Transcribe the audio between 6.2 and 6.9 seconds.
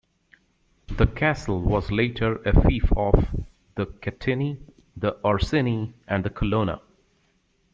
the Colonna.